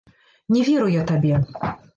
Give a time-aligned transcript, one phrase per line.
[0.55, 1.43] Не веру я табе!